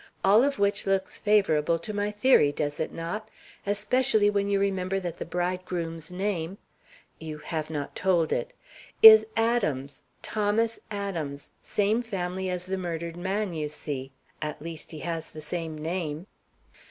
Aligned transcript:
All 0.23 0.43
of 0.43 0.57
which 0.57 0.87
looks 0.87 1.19
favorable 1.19 1.77
to 1.77 1.93
my 1.93 2.09
theory, 2.09 2.51
does 2.51 2.79
it 2.79 2.91
not, 2.91 3.29
especially 3.67 4.31
when 4.31 4.49
you 4.49 4.59
remember 4.59 4.99
that 4.99 5.17
the 5.19 5.25
bridegroom's 5.27 6.11
name" 6.11 6.57
"You 7.19 7.37
have 7.37 7.69
not 7.69 7.95
told 7.95 8.31
it." 8.33 8.51
"Is 9.03 9.27
Adams, 9.37 10.01
Thomas 10.23 10.79
Adams. 10.89 11.51
Same 11.61 12.01
family 12.01 12.49
as 12.49 12.65
the 12.65 12.77
murdered 12.79 13.15
man, 13.15 13.53
you 13.53 13.69
see. 13.69 14.11
At 14.41 14.59
least, 14.59 14.89
he 14.89 15.01
has 15.01 15.29
the 15.29 15.39
same 15.39 15.77
name." 15.77 16.25